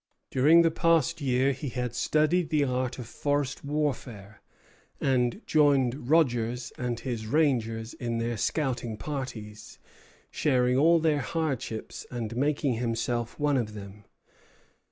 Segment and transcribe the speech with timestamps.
[0.31, 4.41] During the past year he had studied the art of forest warfare,
[4.99, 9.77] and joined Rogers and his rangers in their scouting parties,
[10.31, 14.03] sharing all their hardships and making himself one of them.